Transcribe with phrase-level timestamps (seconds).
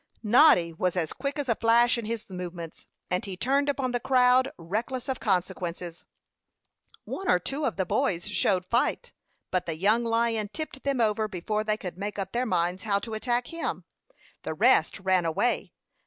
[0.23, 3.99] Noddy was as quick as a flash in his movements, and he turned upon the
[3.99, 6.05] crowd, reckless of consequences.
[7.05, 9.11] One or two of the boys showed fight;
[9.51, 12.97] but the young lion tipped them over before they could make up their minds how
[12.97, 13.83] to attack him.
[14.41, 15.71] The rest ran away.